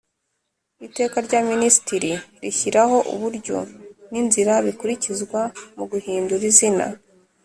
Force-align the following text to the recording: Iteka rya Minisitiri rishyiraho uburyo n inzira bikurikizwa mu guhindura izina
Iteka 0.87 1.17
rya 1.27 1.39
Minisitiri 1.51 2.11
rishyiraho 2.41 2.97
uburyo 3.13 3.57
n 4.11 4.13
inzira 4.21 4.53
bikurikizwa 4.65 5.41
mu 5.77 5.83
guhindura 5.91 6.43
izina 6.51 6.85